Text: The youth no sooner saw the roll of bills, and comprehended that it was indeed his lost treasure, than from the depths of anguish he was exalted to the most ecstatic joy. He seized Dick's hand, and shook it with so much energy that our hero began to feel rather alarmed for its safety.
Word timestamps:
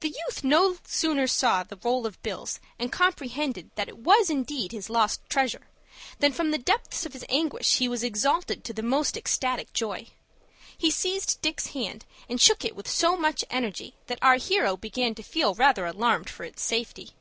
The 0.00 0.10
youth 0.10 0.44
no 0.44 0.76
sooner 0.86 1.26
saw 1.26 1.62
the 1.62 1.78
roll 1.82 2.04
of 2.04 2.22
bills, 2.22 2.60
and 2.78 2.92
comprehended 2.92 3.70
that 3.76 3.88
it 3.88 3.96
was 3.96 4.28
indeed 4.28 4.70
his 4.72 4.90
lost 4.90 5.22
treasure, 5.30 5.70
than 6.18 6.34
from 6.34 6.50
the 6.50 6.58
depths 6.58 7.06
of 7.06 7.16
anguish 7.30 7.78
he 7.78 7.88
was 7.88 8.04
exalted 8.04 8.64
to 8.64 8.74
the 8.74 8.82
most 8.82 9.16
ecstatic 9.16 9.72
joy. 9.72 10.08
He 10.76 10.90
seized 10.90 11.40
Dick's 11.40 11.68
hand, 11.68 12.04
and 12.28 12.38
shook 12.38 12.66
it 12.66 12.76
with 12.76 12.86
so 12.86 13.16
much 13.16 13.46
energy 13.48 13.96
that 14.08 14.18
our 14.20 14.36
hero 14.36 14.76
began 14.76 15.14
to 15.14 15.22
feel 15.22 15.54
rather 15.54 15.86
alarmed 15.86 16.28
for 16.28 16.44
its 16.44 16.62
safety. 16.62 17.12